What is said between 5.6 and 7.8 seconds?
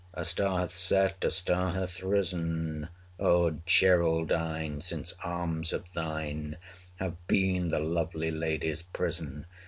of thine Have been the